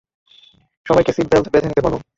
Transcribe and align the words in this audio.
সবাইকে 0.85 1.11
seat 1.13 1.27
belt 1.31 1.47
বেঁধে 1.51 1.67
নিতে 1.67 1.81
বলো। 1.85 1.97